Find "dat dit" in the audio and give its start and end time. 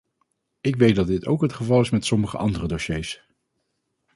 0.95-1.25